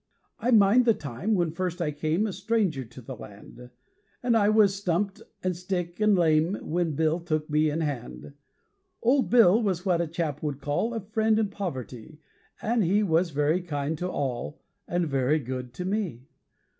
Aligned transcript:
I 0.39 0.49
mind 0.49 0.85
the 0.85 0.95
time 0.95 1.35
when 1.35 1.51
first 1.51 1.79
I 1.79 1.91
came 1.91 2.25
A 2.25 2.33
stranger 2.33 2.83
to 2.83 3.01
the 3.03 3.15
land; 3.15 3.69
And 4.23 4.35
I 4.35 4.49
was 4.49 4.73
stumped, 4.73 5.21
an' 5.43 5.53
sick, 5.53 6.01
an' 6.01 6.15
lame 6.15 6.55
When 6.59 6.95
Bill 6.95 7.19
took 7.19 7.47
me 7.51 7.69
in 7.69 7.81
hand. 7.81 8.33
Old 9.03 9.29
Bill 9.29 9.61
was 9.61 9.85
what 9.85 10.01
a 10.01 10.07
chap 10.07 10.41
would 10.41 10.59
call 10.59 10.95
A 10.95 11.01
friend 11.01 11.37
in 11.37 11.49
poverty, 11.49 12.19
And 12.63 12.83
he 12.83 13.03
was 13.03 13.29
very 13.29 13.61
kind 13.61 13.95
to 13.99 14.09
all, 14.09 14.59
And 14.87 15.05
very 15.07 15.37
good 15.37 15.71
to 15.75 15.85
me. 15.85 16.29